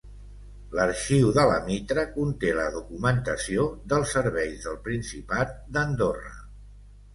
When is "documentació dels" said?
2.79-4.17